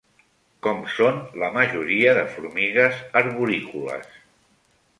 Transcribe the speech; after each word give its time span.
Com 0.67 0.79
són 0.93 1.19
la 1.43 1.49
majoria 1.59 2.15
de 2.19 2.25
formigues 2.37 2.99
arborícoles? 3.23 4.21